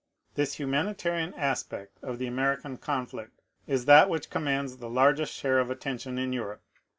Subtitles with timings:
[0.33, 5.69] This humanitarian aspect of the American conflict is that which commands the largest share of
[5.69, 6.63] attention in Europe.